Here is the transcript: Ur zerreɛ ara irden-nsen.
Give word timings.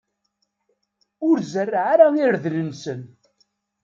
Ur 1.27 1.37
zerreɛ 1.51 1.85
ara 1.93 2.07
irden-nsen. 2.23 3.01